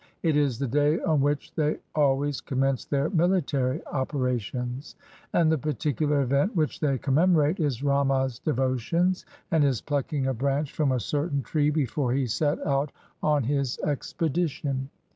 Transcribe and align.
It 0.23 0.35
is 0.35 0.57
the 0.57 0.65
day 0.67 0.99
on 1.01 1.21
which 1.21 1.53
they 1.53 1.77
always 1.93 2.41
commence 2.41 2.85
their 2.85 3.11
mili 3.11 3.45
tary 3.45 3.85
operations; 3.85 4.95
and 5.31 5.51
the 5.51 5.59
particular 5.59 6.21
event 6.21 6.55
which 6.55 6.79
they 6.79 6.97
commemorate 6.97 7.59
is 7.59 7.83
Rama's 7.83 8.39
devotions 8.39 9.27
and 9.51 9.63
his 9.63 9.79
plucking 9.79 10.25
a 10.25 10.33
branch 10.33 10.73
from 10.73 10.91
a 10.91 10.99
certain 10.99 11.43
tree 11.43 11.69
before 11.69 12.13
he 12.13 12.25
set 12.25 12.57
out 12.65 12.91
on 13.21 13.43
his 13.43 13.77
173 13.83 13.83
INDIA 13.85 13.91
expedition. 14.43 14.89